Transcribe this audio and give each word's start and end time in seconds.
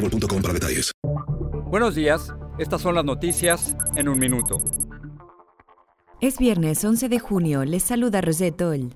boostmobile.com 0.00 0.42
para 0.42 0.54
detalles. 0.54 0.92
Buenos 1.70 1.94
días, 1.94 2.32
estas 2.58 2.80
son 2.82 2.94
las 2.94 3.04
noticias 3.04 3.76
en 3.96 4.08
un 4.08 4.18
minuto. 4.18 4.58
Es 6.20 6.38
viernes 6.38 6.84
11 6.84 7.08
de 7.08 7.18
junio, 7.18 7.64
les 7.64 7.82
saluda 7.82 8.20
Rosette 8.20 8.56
Toll. 8.56 8.90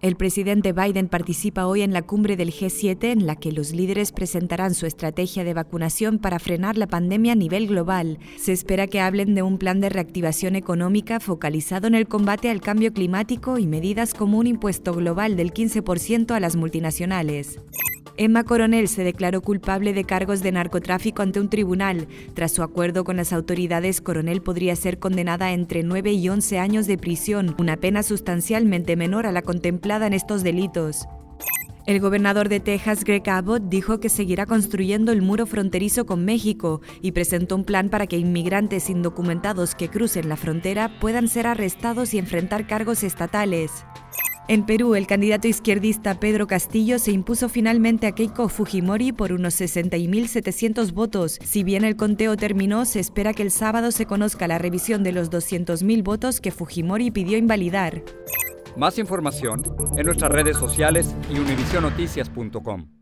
El 0.00 0.16
presidente 0.16 0.72
Biden 0.72 1.06
participa 1.06 1.66
hoy 1.66 1.82
en 1.82 1.92
la 1.92 2.02
cumbre 2.02 2.36
del 2.36 2.52
G7 2.52 3.12
en 3.12 3.24
la 3.24 3.36
que 3.36 3.52
los 3.52 3.72
líderes 3.72 4.10
presentarán 4.10 4.74
su 4.74 4.84
estrategia 4.84 5.44
de 5.44 5.54
vacunación 5.54 6.18
para 6.18 6.40
frenar 6.40 6.76
la 6.76 6.88
pandemia 6.88 7.34
a 7.34 7.36
nivel 7.36 7.68
global. 7.68 8.18
Se 8.36 8.52
espera 8.52 8.88
que 8.88 9.00
hablen 9.00 9.36
de 9.36 9.42
un 9.42 9.58
plan 9.58 9.80
de 9.80 9.90
reactivación 9.90 10.56
económica 10.56 11.20
focalizado 11.20 11.86
en 11.86 11.94
el 11.94 12.08
combate 12.08 12.50
al 12.50 12.60
cambio 12.60 12.92
climático 12.92 13.58
y 13.58 13.68
medidas 13.68 14.12
como 14.12 14.38
un 14.38 14.48
impuesto 14.48 14.92
global 14.92 15.36
del 15.36 15.52
15% 15.52 16.34
a 16.34 16.40
las 16.40 16.56
multinacionales. 16.56 17.60
Emma 18.16 18.44
Coronel 18.44 18.88
se 18.88 19.04
declaró 19.04 19.40
culpable 19.40 19.94
de 19.94 20.04
cargos 20.04 20.42
de 20.42 20.52
narcotráfico 20.52 21.22
ante 21.22 21.40
un 21.40 21.48
tribunal. 21.48 22.08
Tras 22.34 22.52
su 22.52 22.62
acuerdo 22.62 23.04
con 23.04 23.16
las 23.16 23.32
autoridades, 23.32 24.00
Coronel 24.00 24.42
podría 24.42 24.76
ser 24.76 24.98
condenada 24.98 25.52
entre 25.52 25.82
9 25.82 26.12
y 26.12 26.28
11 26.28 26.58
años 26.58 26.86
de 26.86 26.98
prisión, 26.98 27.54
una 27.58 27.78
pena 27.78 28.02
sustancialmente 28.02 28.96
menor 28.96 29.26
a 29.26 29.32
la 29.32 29.42
contemplada 29.42 30.06
en 30.06 30.12
estos 30.12 30.42
delitos. 30.42 31.06
El 31.84 31.98
gobernador 31.98 32.48
de 32.48 32.60
Texas, 32.60 33.02
Greg 33.02 33.28
Abbott, 33.28 33.64
dijo 33.68 33.98
que 33.98 34.08
seguirá 34.08 34.46
construyendo 34.46 35.10
el 35.10 35.20
muro 35.20 35.46
fronterizo 35.46 36.06
con 36.06 36.24
México 36.24 36.80
y 37.00 37.10
presentó 37.10 37.56
un 37.56 37.64
plan 37.64 37.88
para 37.88 38.06
que 38.06 38.18
inmigrantes 38.18 38.88
indocumentados 38.88 39.74
que 39.74 39.88
crucen 39.88 40.28
la 40.28 40.36
frontera 40.36 41.00
puedan 41.00 41.26
ser 41.26 41.48
arrestados 41.48 42.14
y 42.14 42.18
enfrentar 42.18 42.68
cargos 42.68 43.02
estatales. 43.02 43.84
En 44.48 44.66
Perú, 44.66 44.96
el 44.96 45.06
candidato 45.06 45.46
izquierdista 45.46 46.18
Pedro 46.18 46.48
Castillo 46.48 46.98
se 46.98 47.12
impuso 47.12 47.48
finalmente 47.48 48.08
a 48.08 48.12
Keiko 48.12 48.48
Fujimori 48.48 49.12
por 49.12 49.32
unos 49.32 49.60
60.700 49.60 50.92
votos. 50.92 51.38
Si 51.44 51.62
bien 51.62 51.84
el 51.84 51.96
conteo 51.96 52.36
terminó, 52.36 52.84
se 52.84 52.98
espera 52.98 53.34
que 53.34 53.42
el 53.42 53.52
sábado 53.52 53.92
se 53.92 54.06
conozca 54.06 54.48
la 54.48 54.58
revisión 54.58 55.04
de 55.04 55.12
los 55.12 55.30
200.000 55.30 56.02
votos 56.02 56.40
que 56.40 56.50
Fujimori 56.50 57.12
pidió 57.12 57.38
invalidar. 57.38 58.02
Más 58.76 58.98
información 58.98 59.62
en 59.96 60.06
nuestras 60.06 60.32
redes 60.32 60.56
sociales 60.56 61.14
y 61.32 61.38
univisionoticias.com. 61.38 63.01